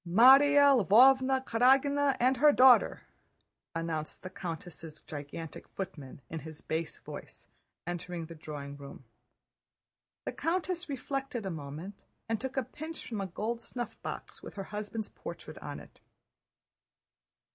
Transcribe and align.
"Márya 0.03 0.83
Lvóvna 0.83 1.45
Karágina 1.45 2.17
and 2.19 2.37
her 2.37 2.51
daughter!" 2.51 3.03
announced 3.75 4.23
the 4.23 4.31
countess' 4.31 5.03
gigantic 5.03 5.67
footman 5.67 6.19
in 6.27 6.39
his 6.39 6.59
bass 6.59 6.97
voice, 6.97 7.47
entering 7.85 8.25
the 8.25 8.33
drawing 8.33 8.75
room. 8.77 9.03
The 10.25 10.31
countess 10.31 10.89
reflected 10.89 11.45
a 11.45 11.51
moment 11.51 12.03
and 12.27 12.41
took 12.41 12.57
a 12.57 12.63
pinch 12.63 13.07
from 13.07 13.21
a 13.21 13.27
gold 13.27 13.61
snuffbox 13.61 14.41
with 14.41 14.55
her 14.55 14.63
husband's 14.73 15.09
portrait 15.09 15.59
on 15.59 15.79
it. 15.79 15.99